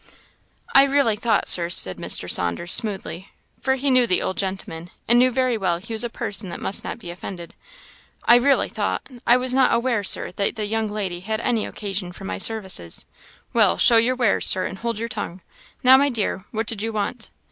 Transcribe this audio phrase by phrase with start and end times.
[0.73, 2.27] "I really thought, Sir," said Mr.
[2.27, 3.29] Saunders, smoothly
[3.61, 6.59] for he knew the old gentleman, and knew very well he was a person that
[6.59, 7.53] must not be offended
[8.25, 12.11] "I really thought I was not aware, Sir, that the young lady had any occasion
[12.13, 13.05] for my services."
[13.53, 15.41] "Well, show your wares, Sir, and hold your tongue.
[15.83, 17.29] Now, my dear, what did you want?"